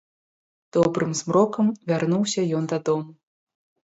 [0.77, 3.13] Добрым змрокам вярнуўся ён дадому.